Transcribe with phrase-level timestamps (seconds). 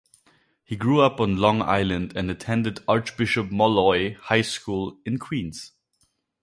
[0.63, 5.73] He grew up on Long Island and attended Archbishop Molloy High School in Queens.